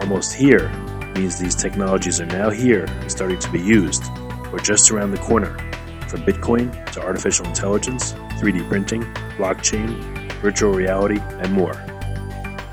[0.00, 0.68] Almost here
[1.16, 4.04] means these technologies are now here and starting to be used,
[4.52, 5.58] or just around the corner,
[6.06, 9.02] from Bitcoin to artificial intelligence, 3D printing,
[9.36, 9.90] blockchain,
[10.40, 11.74] virtual reality, and more.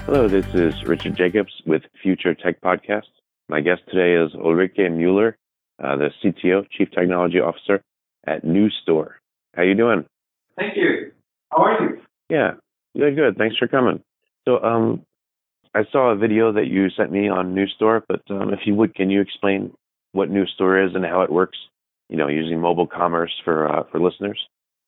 [0.05, 3.09] Hello, this is Richard Jacobs with Future Tech Podcast.
[3.49, 5.35] My guest today is Ulrike Mueller,
[5.83, 7.81] uh, the CTO, Chief Technology Officer
[8.27, 9.13] at NewStore.
[9.55, 10.05] How you doing?
[10.57, 11.11] Thank you.
[11.51, 12.01] How are you?
[12.29, 12.51] Yeah,
[12.95, 13.35] good, good.
[13.37, 14.03] Thanks for coming.
[14.47, 15.01] So, um,
[15.75, 18.95] I saw a video that you sent me on NewStore, but um, if you would,
[18.95, 19.73] can you explain
[20.13, 21.57] what NewStore is and how it works?
[22.09, 24.39] You know, using mobile commerce for uh, for listeners.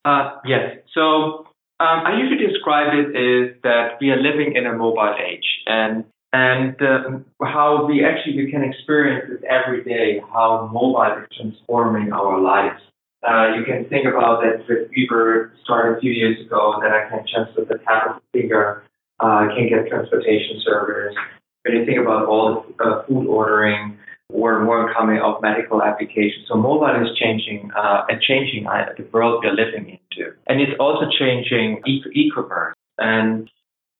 [0.06, 0.78] Uh, yes.
[0.94, 1.48] So
[1.80, 6.06] um, I usually describe it is that we are living in a mobile age, and
[6.32, 10.22] and uh, how we actually we can experience it every day.
[10.32, 12.82] How mobile is transforming our lives.
[13.28, 17.10] Uh, you can think about that with Uber started a few years ago that I
[17.10, 18.84] can just with the tap of a finger
[19.20, 21.16] uh, can get transportation service.
[21.64, 23.98] When you think about all the uh, food ordering,
[24.30, 26.46] or more coming of medical applications.
[26.48, 28.66] So mobile is changing uh, and changing
[28.98, 33.50] the world we're living into, and it's also changing e- commerce And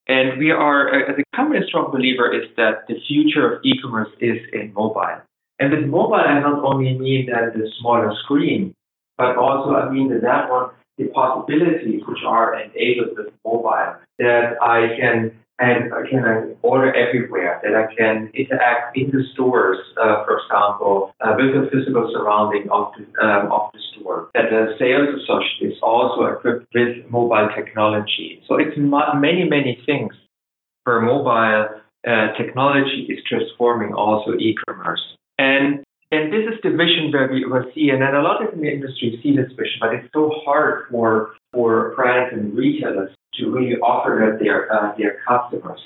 [0.06, 3.60] and we are, uh, as a company, a strong believer is that the future of
[3.62, 5.20] e-commerce is in mobile.
[5.58, 8.74] And with mobile, I not only mean that the smaller screen,
[9.18, 14.60] but also I mean that that one the possibilities which are enabled with mobile, that
[14.60, 20.24] I can and I can order everywhere, that I can interact in the stores, uh,
[20.24, 24.76] for example, uh, with the physical surrounding of the, um, of the store, that the
[24.78, 28.40] sales associate is also equipped with mobile technology.
[28.46, 30.14] So it's many, many things
[30.84, 31.68] where mobile
[32.06, 35.02] uh, technology is transforming also e-commerce.
[35.38, 38.62] And and this is the vision where we were seeing, and a lot of in
[38.62, 43.50] the industry see this vision, but it's so hard for for brands and retailers to
[43.50, 45.80] really offer that their uh, their customers.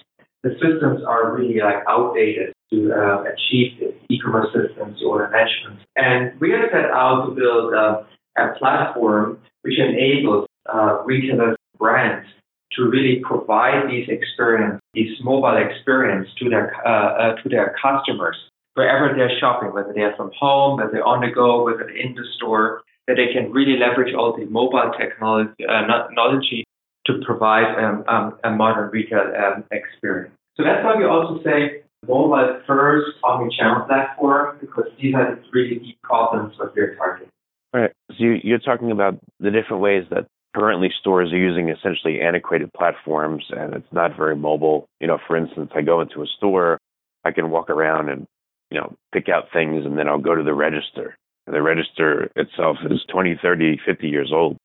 [0.45, 5.81] The systems are really like outdated to uh, achieve e-commerce systems or management.
[5.97, 8.07] And we have set out to build a,
[8.37, 12.27] a platform which enables uh, retailers, brands
[12.73, 18.37] to really provide these experience, these mobile experience to their uh, uh, to their customers
[18.75, 22.15] wherever they're shopping, whether they're from home, whether they're on the go, whether they're in
[22.15, 26.65] the store, that they can really leverage all the mobile technology, uh, technology
[27.07, 30.33] to provide um, um, a modern retail um, experience.
[30.57, 35.79] So that's why we also say mobile first omni-channel platform because these are the really
[35.79, 37.29] deep problems that we're targeting.
[37.73, 37.93] Right.
[38.11, 42.71] So you, you're talking about the different ways that currently stores are using essentially antiquated
[42.77, 44.87] platforms and it's not very mobile.
[45.01, 46.79] You know, for instance, I go into a store,
[47.25, 48.27] I can walk around and
[48.73, 51.15] you know, pick out things and then I'll go to the register.
[51.47, 54.57] The register itself is 20, 30, 50 years old.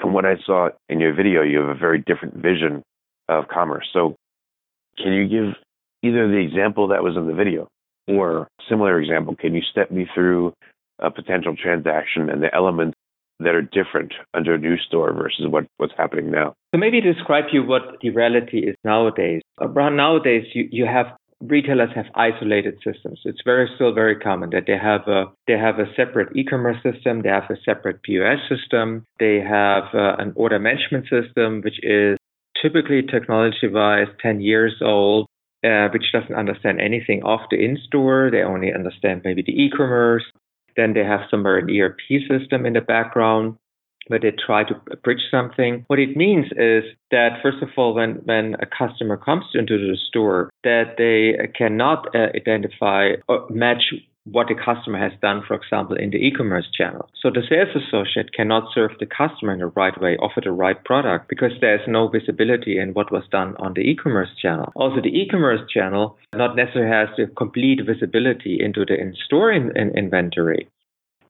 [0.00, 2.82] From what I saw in your video, you have a very different vision
[3.28, 3.88] of commerce.
[3.92, 4.14] So
[4.98, 5.54] can you give
[6.04, 7.66] either the example that was in the video
[8.06, 9.34] or similar example?
[9.34, 10.52] Can you step me through
[11.00, 12.94] a potential transaction and the elements
[13.40, 16.54] that are different under a new store versus what, what's happening now?
[16.72, 19.42] So maybe describe to you what the reality is nowadays.
[19.60, 23.20] Around nowadays, you, you have retailers have isolated systems.
[23.24, 27.22] It's very still very common that they have a they have a separate e-commerce system,
[27.22, 32.16] they have a separate POS system, they have uh, an order management system which is
[32.60, 35.26] typically technology-wise 10 years old,
[35.64, 38.30] uh, which doesn't understand anything of the in-store.
[38.32, 40.24] They only understand maybe the e-commerce.
[40.76, 43.56] Then they have somewhere an ERP system in the background
[44.08, 45.84] where they try to bridge something.
[45.88, 49.96] What it means is that first of all, when when a customer comes into the
[50.08, 53.92] store, that they cannot uh, identify or match
[54.30, 57.08] what the customer has done, for example, in the e-commerce channel.
[57.22, 60.82] So the sales associate cannot serve the customer in the right way, offer the right
[60.84, 64.72] product because there's no visibility in what was done on the e-commerce channel.
[64.74, 69.96] Also, the e-commerce channel not necessarily has the complete visibility into the in-store in, in
[69.96, 70.68] inventory.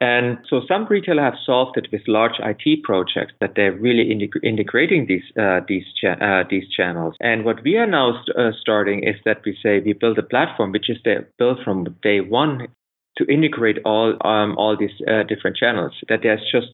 [0.01, 4.11] And so some retailers have solved it with large IT projects that they're really
[4.43, 7.15] integrating these uh, these cha- uh, these channels.
[7.21, 10.23] And what we are now st- uh, starting is that we say we build a
[10.23, 10.99] platform which is
[11.39, 12.69] built from day one
[13.17, 15.93] to integrate all um, all these uh, different channels.
[16.09, 16.73] That there's just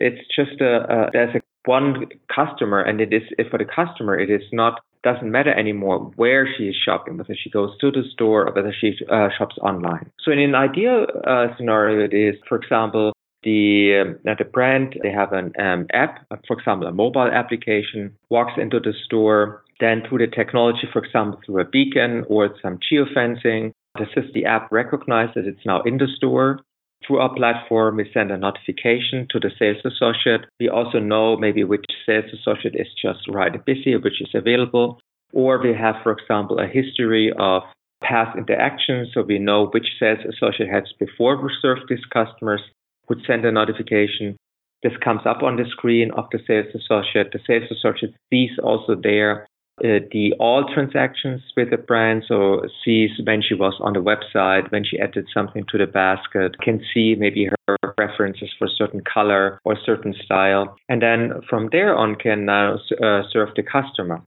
[0.00, 4.42] it's just a, there's a one customer, and it is for the customer it is
[4.52, 8.52] not doesn't matter anymore where she is shopping, whether she goes to the store or
[8.54, 10.10] whether she uh, shops online.
[10.24, 13.12] So in an ideal uh, scenario, it is, for example,
[13.42, 18.52] the um, the brand they have an um, app, for example, a mobile application, walks
[18.56, 23.72] into the store, then through the technology, for example, through a beacon or some geofencing,
[23.96, 26.60] the the app recognizes it's now in the store.
[27.06, 30.42] Through our platform, we send a notification to the sales associate.
[30.60, 35.00] We also know maybe which sales associate is just right busy, which is available.
[35.32, 37.62] Or we have, for example, a history of
[38.02, 42.60] past interactions, so we know which sales associate has before served these customers,
[43.08, 44.36] would send a notification.
[44.82, 47.32] This comes up on the screen of the sales associate.
[47.32, 49.46] The sales associate sees also there
[49.78, 52.24] the all transactions with the brand.
[52.28, 56.58] So sees when she was on the website, when she added something to the basket,
[56.60, 61.96] can see maybe her preferences for certain color or certain style, and then from there
[61.96, 64.22] on can now uh, serve the customer.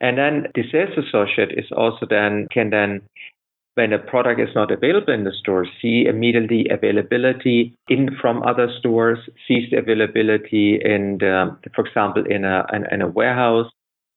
[0.00, 3.02] And then the sales associate is also then can then
[3.74, 8.68] when a product is not available in the store, see immediately availability in from other
[8.78, 13.70] stores, sees the availability in the, for example, in a in, in a warehouse,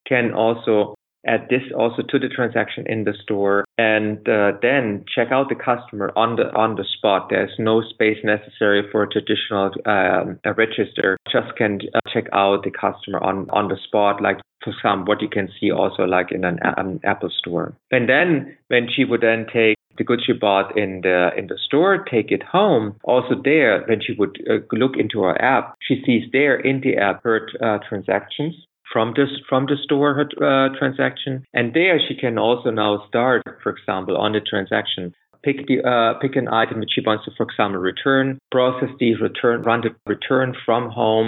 [0.08, 0.96] can also
[1.26, 3.66] add this also to the transaction in the store.
[3.78, 7.28] And uh, then check out the customer on the on the spot.
[7.30, 11.18] There's no space necessary for a traditional um, a register.
[11.32, 15.22] Just can uh, check out the customer on on the spot like for some what
[15.22, 17.76] you can see also like in an, an apple store.
[17.92, 21.58] And then when she would then take the goods she bought in the in the
[21.66, 22.96] store, take it home.
[23.04, 26.98] Also there, when she would uh, look into her app, she sees there in the
[26.98, 28.56] app her uh, transactions
[28.94, 33.72] from this from the store uh, transaction, and there she can also now start, for
[33.76, 35.14] example, on the transaction.
[35.44, 39.16] Pick the uh, pick an item that she wants to, for example, return, process the
[39.16, 41.28] return, run the return from home,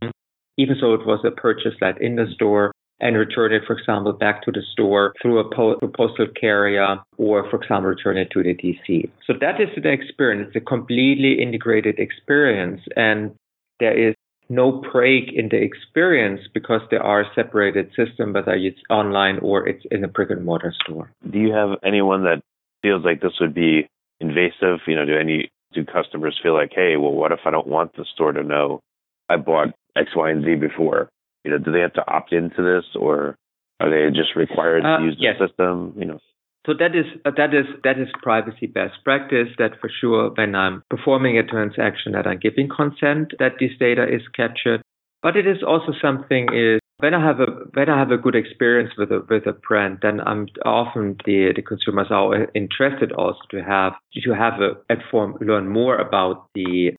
[0.57, 2.71] even though it was a purchase that in the store,
[3.01, 6.97] and return it, for example, back to the store through a, po- a postal carrier
[7.17, 9.09] or, for example, return it to the DC.
[9.27, 10.47] So that is the experience.
[10.47, 12.81] It's a completely integrated experience.
[12.95, 13.35] And
[13.81, 14.15] there is
[14.49, 19.67] no break in the experience because there are a separated system, whether it's online or
[19.67, 21.11] it's in a brick and mortar store.
[21.29, 22.41] Do you have anyone that
[22.81, 23.87] feels like this would be
[24.19, 24.79] invasive?
[24.87, 27.95] You know, do any do customers feel like, hey, well, what if I don't want
[27.95, 28.81] the store to know
[29.29, 31.09] I bought X, Y, and Z before?
[31.43, 33.35] You know, do they have to opt into this, or
[33.79, 35.35] are they just required to uh, use the yes.
[35.39, 35.93] system?
[35.97, 36.19] You know.
[36.65, 39.49] So that is uh, that is that is privacy best practice.
[39.57, 44.03] That for sure, when I'm performing a transaction, that I'm giving consent that this data
[44.03, 44.81] is captured.
[45.21, 48.35] But it is also something is when I have a when I have a good
[48.35, 53.39] experience with a with a brand, then I'm often the the consumers are interested also
[53.51, 56.93] to have to have a inform learn more about the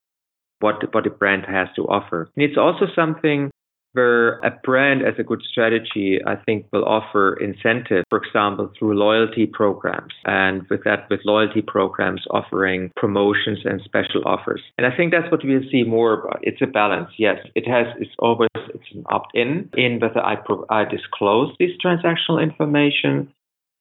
[0.61, 2.31] what what the brand has to offer.
[2.37, 3.51] And it's also something
[3.97, 8.99] where a brand as a good strategy, I think, will offer incentive, for example, through
[8.99, 10.13] loyalty programs.
[10.27, 14.61] And with that, with loyalty programs offering promotions and special offers.
[14.77, 16.41] And I think that's what we'll see more about.
[16.43, 17.11] It's a balance.
[17.19, 21.71] Yes, it has, it's always, it's an opt-in in whether I, pro- I disclose this
[21.83, 23.33] transactional information.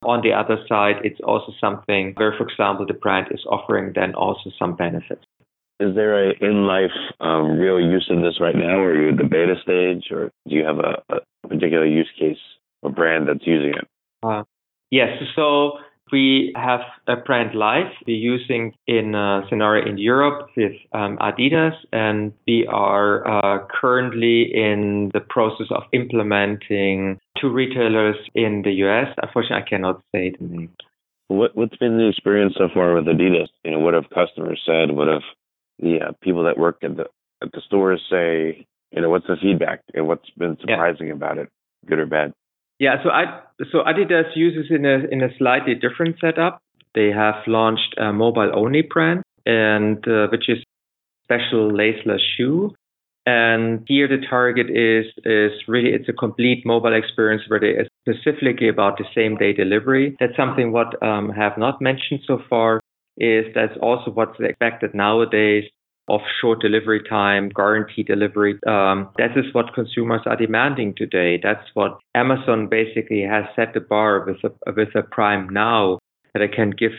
[0.04, 4.14] On the other side, it's also something where, for example, the brand is offering then
[4.14, 5.26] also some benefits.
[5.80, 9.10] Is there a in life um, real use of this right now, or are you
[9.10, 12.38] at the beta stage, or do you have a, a particular use case
[12.82, 13.88] or brand that's using it?
[14.24, 14.44] Uh,
[14.90, 15.10] yes.
[15.36, 15.74] So
[16.12, 17.92] we have a brand live.
[18.08, 24.44] We're using in a scenario in Europe with um, Adidas, and we are uh, currently
[24.54, 29.08] in the process of implementing two retailers in the US.
[29.22, 30.70] Unfortunately, I cannot say the name.
[31.28, 33.48] What, what's been the experience so far with Adidas?
[33.64, 34.92] You know, what have customers said?
[34.92, 35.24] What have
[35.80, 37.06] the uh, people that work at the
[37.42, 41.14] at the stores say, you know, what's the feedback and what's been surprising yeah.
[41.14, 41.50] about it,
[41.86, 42.34] good or bad?
[42.80, 43.42] Yeah, so I
[43.72, 46.62] so Adidas uses in a in a slightly different setup.
[46.94, 50.58] They have launched a mobile only brand, and uh, which is
[51.24, 52.74] special laceless shoe.
[53.28, 57.74] And here the target is is really it's a complete mobile experience where they
[58.08, 60.16] specifically about the same day delivery.
[60.20, 62.82] That's something what um, have not mentioned so far
[63.18, 65.66] is that's also what's expected nowadays
[66.08, 68.60] of short delivery time, guaranteed delivery.
[68.68, 71.40] Um, that is what consumers are demanding today.
[71.42, 76.00] That's what Amazon basically has set the bar with a, with a Prime Now
[76.34, 76.92] that I can give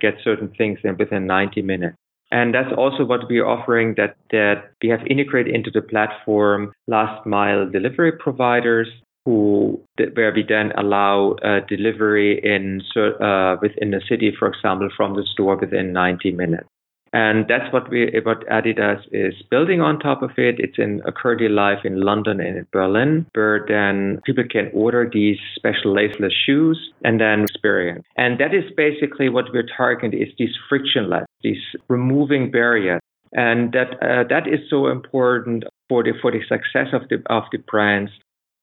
[0.00, 1.96] get certain things in within 90 minutes.
[2.32, 7.24] And that's also what we're offering that, that we have integrated into the platform last
[7.24, 8.88] mile delivery providers
[9.26, 9.80] who
[10.14, 15.26] where we then allow uh, delivery in uh, within the city, for example, from the
[15.32, 16.68] store within 90 minutes.
[17.12, 20.56] And that's what we what Adidas is building on top of it.
[20.58, 25.08] It's in a currently life in London and in Berlin, where then people can order
[25.12, 28.04] these special laceless shoes and then experience.
[28.16, 33.00] And that is basically what we're targeting is these frictionless, these removing barriers.
[33.32, 37.44] And that uh, that is so important for the for the success of the of
[37.50, 38.12] the brands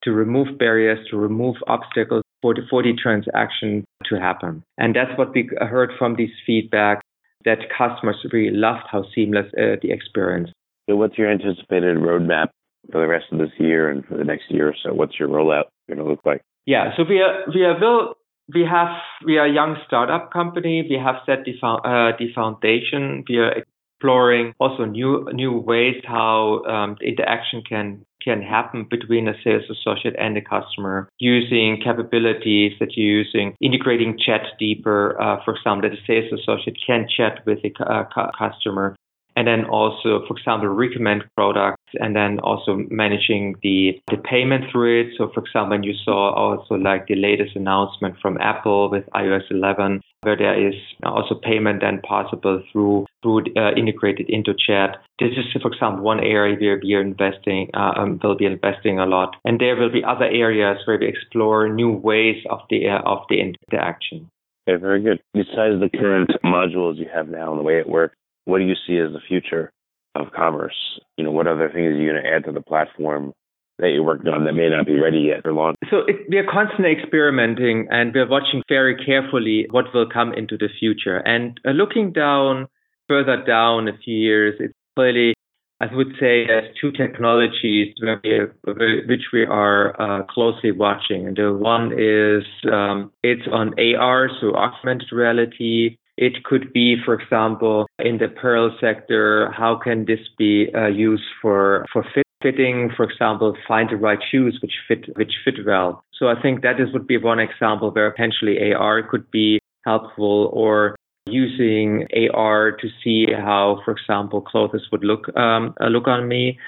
[0.04, 4.62] to remove barriers, to remove obstacles for the for the transaction to happen.
[4.78, 7.00] And that's what we heard from these feedback
[7.44, 10.50] that customers really loved how seamless uh, the experience.
[10.88, 12.48] So, what's your anticipated roadmap
[12.92, 14.92] for the rest of this year and for the next year or so?
[14.92, 16.42] What's your rollout going to look like?
[16.66, 18.14] Yeah, so we are we are will
[18.52, 18.88] we have
[19.24, 20.86] we are a young startup company.
[20.88, 23.24] We have set the uh, the foundation.
[23.28, 29.28] We are exploring also new new ways how um, the interaction can can happen between
[29.28, 35.20] a sales associate and a customer using capabilities that you're using, integrating chat deeper.
[35.20, 38.04] Uh, for example, that a sales associate can chat with a uh,
[38.38, 38.96] customer
[39.36, 45.02] and then also, for example, recommend products and then also managing the, the payment through
[45.02, 45.14] it.
[45.18, 50.00] So, for example, you saw also like the latest announcement from Apple with iOS 11,
[50.22, 54.98] where there is also payment then possible through through uh, integrated into chat.
[55.18, 58.98] This is, for example, one area where we are investing, uh, um, will be investing
[58.98, 62.88] a lot, and there will be other areas where we explore new ways of the
[62.88, 64.28] uh, of the interaction.
[64.68, 65.20] Okay, very good.
[65.32, 68.74] Besides the current modules you have now and the way it works, what do you
[68.86, 69.70] see as the future
[70.14, 70.76] of commerce?
[71.16, 73.32] You know, what other things are you going to add to the platform
[73.78, 75.76] that you're working on that may not be ready yet for launch?
[75.90, 80.56] So it, we are constantly experimenting and we're watching very carefully what will come into
[80.56, 81.16] the future.
[81.16, 82.68] And uh, looking down,
[83.08, 85.34] further down a few years, it's clearly,
[85.80, 91.26] I would say, there's two technologies which we are uh, closely watching.
[91.26, 97.14] And the one is um, it's on AR, so augmented reality, it could be, for
[97.14, 102.90] example, in the apparel sector, how can this be uh, used for, for fit, fitting,
[102.96, 106.04] for example, find the right shoes which fit, which fit well.
[106.12, 110.50] So I think that is would be one example where potentially AR could be helpful
[110.52, 110.94] or
[111.34, 116.58] using AR to see how, for example, clothes would look, um, uh, look on me.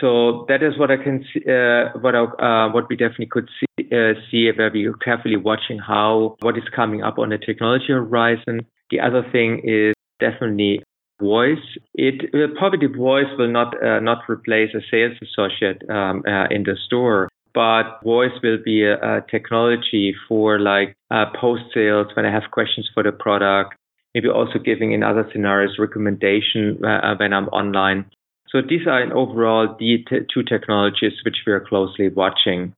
[0.00, 3.48] So that is what I can see, uh, what I, uh, what we definitely could
[3.58, 7.38] see, uh, see where we are carefully watching how what is coming up on the
[7.38, 8.66] technology horizon.
[8.90, 10.82] The other thing is definitely
[11.20, 11.66] voice.
[11.94, 16.62] It probably the voice will not uh, not replace a sales associate um, uh, in
[16.62, 22.26] the store, but voice will be a, a technology for like uh, post sales when
[22.26, 23.74] I have questions for the product.
[24.14, 28.06] Maybe also giving in other scenarios recommendation uh, when I'm online.
[28.48, 32.74] So these are in overall the t- two technologies which we are closely watching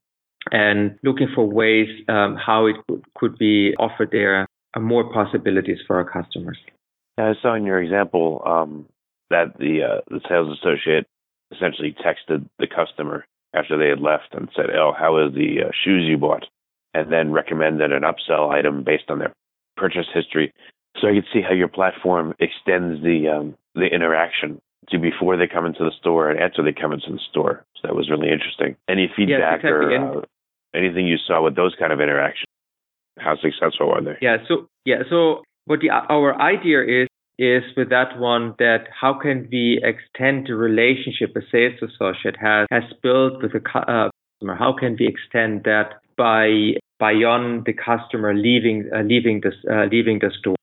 [0.52, 2.76] and looking for ways um, how it
[3.16, 6.58] could be offered there are more possibilities for our customers.
[7.18, 8.86] I saw in your example um,
[9.30, 11.06] that the uh, the sales associate
[11.54, 13.24] essentially texted the customer
[13.54, 16.46] after they had left and said, "Oh, how is the uh, shoes you bought?"
[16.92, 19.32] and then recommended an upsell item based on their
[19.76, 20.52] purchase history.
[21.00, 24.60] So I could see how your platform extends the um, the interaction
[24.90, 27.64] to before they come into the store and after they come into the store.
[27.76, 28.76] So that was really interesting.
[28.88, 29.96] Any feedback yes, exactly.
[29.96, 30.22] or uh,
[30.74, 32.46] anything you saw with those kind of interactions?
[33.18, 34.18] How successful are they?
[34.20, 34.38] Yeah.
[34.48, 35.02] So yeah.
[35.08, 37.08] So what the, our idea is
[37.38, 42.66] is with that one that how can we extend the relationship a sales associate has
[42.70, 44.56] has built with a uh, customer?
[44.56, 50.18] How can we extend that by beyond the customer leaving uh, leaving this uh, leaving
[50.20, 50.56] the store?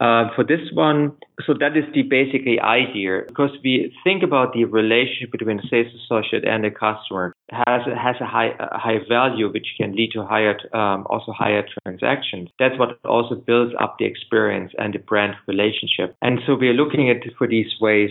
[0.00, 1.12] Uh, for this one,
[1.46, 5.92] so that is the basically idea because we think about the relationship between a sales
[6.04, 10.24] associate and a customer has has a high a high value which can lead to
[10.24, 12.48] higher um, also higher transactions.
[12.58, 16.16] That's what also builds up the experience and the brand relationship.
[16.22, 18.10] And so we are looking at for these ways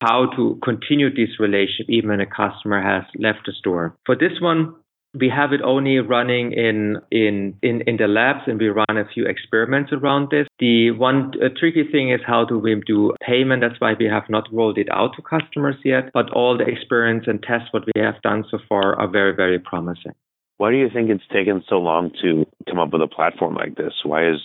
[0.00, 3.94] how to continue this relationship even when a customer has left the store.
[4.06, 4.74] For this one,
[5.14, 9.04] we have it only running in, in, in, in the labs and we run a
[9.12, 10.46] few experiments around this.
[10.58, 13.62] The one uh, tricky thing is how do we do payment?
[13.62, 17.24] That's why we have not rolled it out to customers yet, but all the experience
[17.26, 20.12] and tests what we have done so far are very, very promising.
[20.58, 23.76] Why do you think it's taken so long to come up with a platform like
[23.76, 23.94] this?
[24.04, 24.38] Why is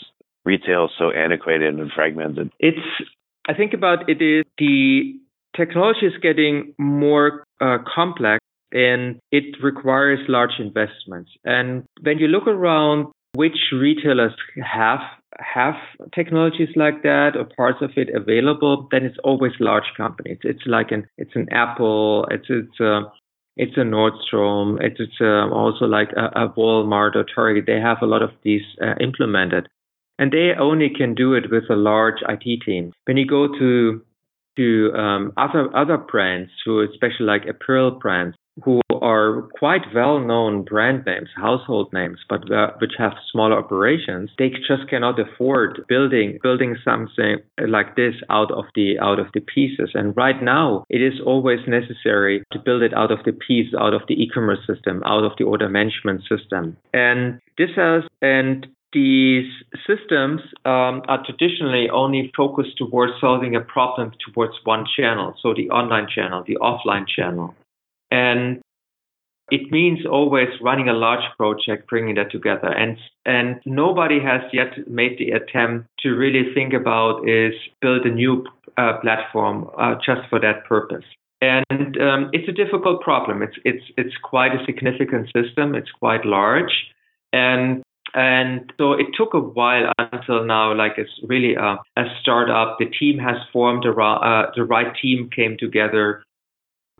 [0.45, 2.51] retail so antiquated and fragmented?
[2.59, 2.77] It's
[3.47, 5.19] I think about it is the
[5.55, 8.44] technology is getting more uh, complex
[8.75, 11.31] and it requires large investments.
[11.45, 14.99] And when you look around which retailers have
[15.37, 15.75] have
[16.13, 20.37] technologies like that or parts of it available, then it's always large companies.
[20.43, 23.01] It's like an it's an Apple, it's it's a
[23.57, 27.63] it's a Nordstrom, it's, it's uh, also like a, a, Walmart or Target.
[27.65, 29.69] They have a lot of these uh, implemented,
[30.19, 32.91] and they only can do it with a large IT team.
[33.05, 34.01] When you go to
[34.57, 41.03] to um, other other brands, who especially like apparel brands, who are quite well-known brand
[41.05, 46.75] names, household names, but uh, which have smaller operations, they just cannot afford building building
[46.83, 49.91] something like this out of the out of the pieces.
[49.93, 53.93] And right now, it is always necessary to build it out of the pieces, out
[53.93, 56.77] of the e-commerce system, out of the order management system.
[56.93, 59.51] And this has and these
[59.85, 65.69] systems um, are traditionally only focused towards solving a problem towards one channel, so the
[65.69, 67.53] online channel, the offline channel.
[68.11, 68.61] And
[69.51, 72.67] it means always running a large project, bringing that together.
[72.67, 78.11] And, and nobody has yet made the attempt to really think about is build a
[78.11, 78.45] new
[78.77, 81.05] uh, platform uh, just for that purpose.
[81.41, 83.43] And um, it's a difficult problem.
[83.43, 85.75] It's, it's, it's quite a significant system.
[85.75, 86.71] It's quite large.
[87.31, 87.83] And
[88.13, 92.77] and so it took a while until now, like it's really a, a startup.
[92.79, 96.23] The team has formed, around, uh, the right team came together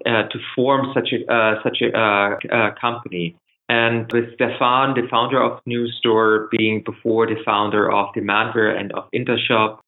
[0.04, 3.36] to form such a uh, such a uh, uh, company.
[3.68, 9.06] And with Stephan, the founder of NewStore, being before the founder of Demandware and of
[9.12, 9.80] Intershop,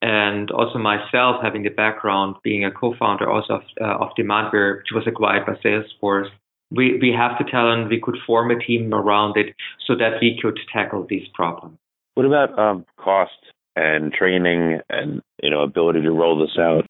[0.00, 4.92] and also myself having the background being a co-founder also of, uh, of Demandware, which
[4.94, 6.28] was acquired by Salesforce,
[6.70, 9.54] we, we have the talent, we could form a team around it
[9.86, 11.78] so that we could tackle these problems.
[12.14, 13.32] What about um, cost
[13.76, 16.86] and training and you know ability to roll this out?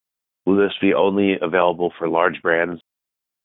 [0.47, 2.79] Will this be only available for large brands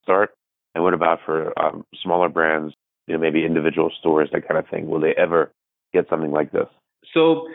[0.04, 0.30] start?
[0.76, 2.74] And what about for um, smaller brands,
[3.08, 4.86] you know, maybe individual stores, that kind of thing?
[4.86, 5.50] Will they ever
[5.92, 6.68] get something like this?
[7.12, 7.48] So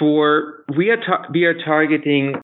[0.00, 0.98] for we are
[1.32, 2.34] we are targeting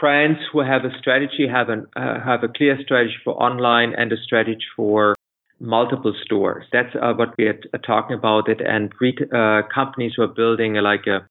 [0.00, 4.12] brands who have a strategy, have an uh, have a clear strategy for online and
[4.12, 5.16] a strategy for
[5.58, 6.64] multiple stores.
[6.72, 8.92] That's uh, what we are talking about it, and
[9.34, 11.26] uh, companies who are building like a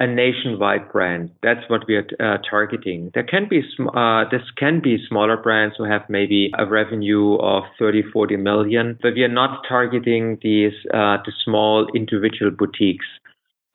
[0.00, 1.30] a nationwide brand.
[1.42, 3.10] That's what we are uh, targeting.
[3.14, 3.62] There can be
[3.94, 8.98] uh, this can be smaller brands who have maybe a revenue of 30, 40 million,
[9.00, 13.06] but we are not targeting these uh, the small individual boutiques.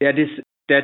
[0.01, 0.29] That is
[0.67, 0.83] that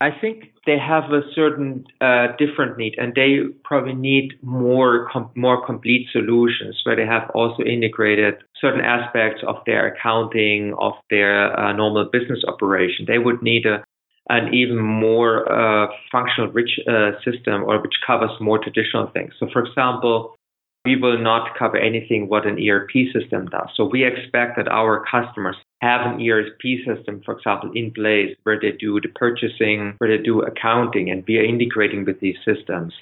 [0.00, 5.30] I think they have a certain uh, different need, and they probably need more com-
[5.36, 11.58] more complete solutions where they have also integrated certain aspects of their accounting, of their
[11.58, 13.04] uh, normal business operation.
[13.06, 13.84] They would need a
[14.28, 19.32] an even more uh, functional rich uh, system or which covers more traditional things.
[19.38, 20.36] So, for example,
[20.84, 23.68] we will not cover anything what an ERP system does.
[23.76, 28.58] So we expect that our customers have an ERP system, for example, in place where
[28.60, 32.94] they do the purchasing, where they do accounting, and we are integrating with these systems.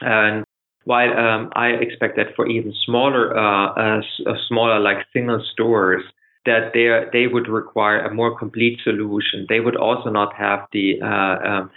[0.00, 0.44] And
[0.84, 4.00] while um, I expect that for even smaller, uh, uh,
[4.48, 6.04] smaller like single stores,
[6.46, 9.46] that they they would require a more complete solution.
[9.48, 11.70] They would also not have the uh, um,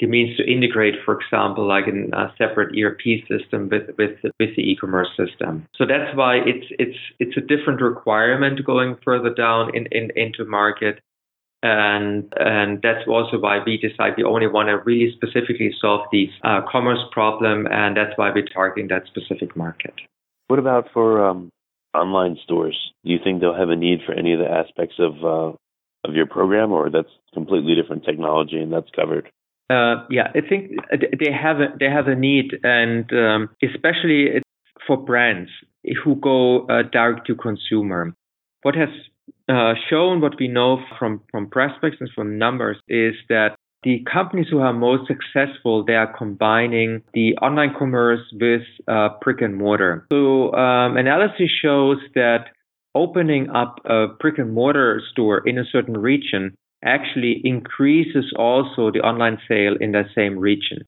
[0.00, 4.56] the means to integrate, for example, like in a separate ERP system with with with
[4.56, 5.66] the e-commerce system.
[5.76, 10.44] So that's why it's it's it's a different requirement going further down in, in into
[10.44, 11.00] market.
[11.62, 16.28] And and that's also why we decide we only want to really specifically solve the
[16.42, 19.94] uh, commerce problem, and that's why we're targeting that specific market.
[20.48, 21.48] What about for um,
[21.94, 22.78] online stores?
[23.04, 25.56] Do you think they'll have a need for any of the aspects of uh,
[26.06, 29.30] of your program, or that's completely different technology and that's covered?
[29.70, 34.42] Uh, yeah, I think they have a, they have a need, and um, especially
[34.86, 35.50] for brands
[36.04, 38.14] who go uh, direct to consumer.
[38.62, 38.90] What has
[39.48, 44.46] uh, shown, what we know from from prospects and from numbers, is that the companies
[44.50, 50.06] who are most successful, they are combining the online commerce with uh, brick and mortar.
[50.10, 52.46] So um, analysis shows that
[52.94, 59.00] opening up a brick and mortar store in a certain region actually increases also the
[59.00, 60.78] online sale in that same region.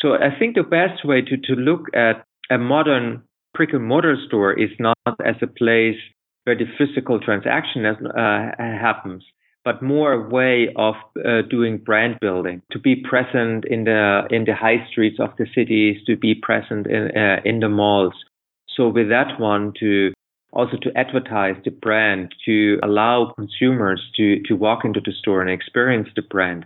[0.00, 3.22] So I think the best way to, to look at a modern
[3.54, 5.96] brick and mortar store is not as a place
[6.44, 9.24] where the physical transaction has, uh, happens,
[9.66, 14.44] but more a way of uh, doing brand building, to be present in the in
[14.44, 18.14] the high streets of the cities, to be present in uh, in the malls.
[18.76, 20.12] So with that one, to
[20.52, 25.50] also to advertise the brand, to allow consumers to to walk into the store and
[25.50, 26.64] experience the brand.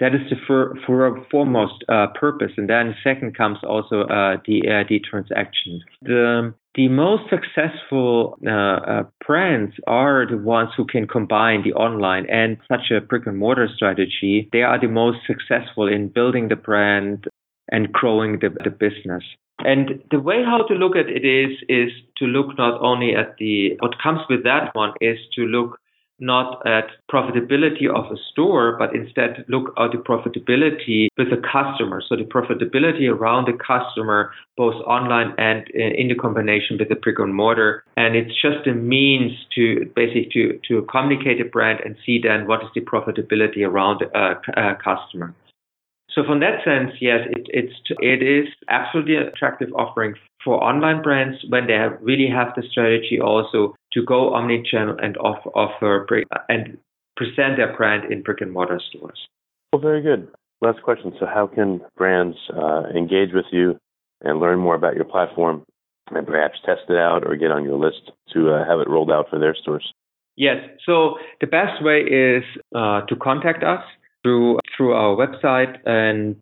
[0.00, 4.66] That is the for, for foremost uh, purpose, and then second comes also uh, the
[4.66, 5.84] AID transactions.
[6.02, 12.26] The the most successful uh, uh, brands are the ones who can combine the online
[12.28, 14.48] and such a brick and mortar strategy.
[14.52, 17.26] They are the most successful in building the brand
[17.70, 19.22] and growing the, the business.
[19.60, 23.36] And the way how to look at it is is to look not only at
[23.38, 25.78] the what comes with that one is to look
[26.20, 32.02] not at profitability of a store, but instead look at the profitability with the customer.
[32.08, 36.96] So the profitability around the customer, both online and uh, in the combination with the
[36.96, 37.84] brick and mortar.
[37.96, 42.46] And it's just a means to basically to, to communicate a brand and see then
[42.46, 45.34] what is the profitability around uh, a, a uh, customer.
[46.14, 51.02] So from that sense, yes, it, it's it is absolutely an attractive offering for online
[51.02, 56.06] brands when they have really have the strategy also to go omni-channel and offer, offer
[56.48, 56.78] and
[57.16, 59.28] present their brand in brick and mortar stores.
[59.72, 60.28] Well, very good.
[60.60, 61.12] Last question.
[61.18, 63.78] So, how can brands uh, engage with you
[64.22, 65.64] and learn more about your platform,
[66.10, 69.10] and perhaps test it out or get on your list to uh, have it rolled
[69.10, 69.92] out for their stores?
[70.36, 70.56] Yes.
[70.86, 72.42] So the best way is
[72.74, 73.82] uh, to contact us
[74.22, 76.36] through through our website and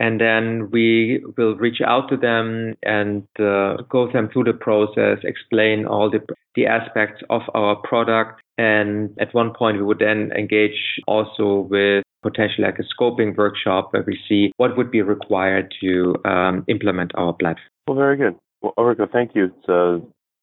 [0.00, 5.18] and then we will reach out to them and uh, go them through the process,
[5.22, 6.20] explain all the
[6.54, 12.04] the aspects of our product, and at one point we would then engage also with
[12.22, 17.12] potentially like a scoping workshop where we see what would be required to um, implement
[17.16, 17.68] our platform.
[17.86, 18.36] Well, very good.
[18.62, 19.46] Well, Ulrike, thank you.
[19.46, 19.96] It's, uh,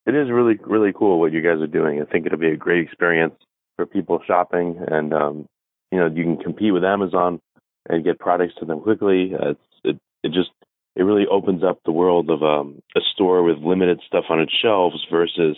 [0.06, 2.02] it is really really cool what you guys are doing.
[2.02, 3.36] I think it'll be a great experience
[3.76, 5.46] for people shopping and um,
[5.92, 7.40] you know you can compete with Amazon
[7.88, 9.34] and get products to them quickly.
[9.34, 10.50] Uh, it it just
[10.96, 14.54] it really opens up the world of um, a store with limited stuff on its
[14.62, 15.58] shelves versus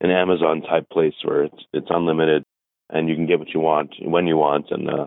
[0.00, 2.44] an Amazon type place where it's it's unlimited
[2.88, 5.06] and you can get what you want when you want and uh,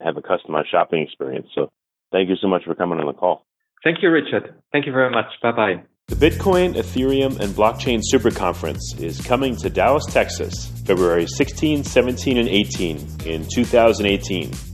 [0.00, 1.48] have a customized shopping experience.
[1.54, 1.70] So
[2.12, 3.44] thank you so much for coming on the call.
[3.82, 4.54] Thank you, Richard.
[4.72, 5.26] Thank you very much.
[5.42, 5.82] Bye bye.
[6.08, 12.36] The Bitcoin, Ethereum, and Blockchain Super Conference is coming to Dallas, Texas, February 16, 17,
[12.36, 14.73] and 18 in 2018.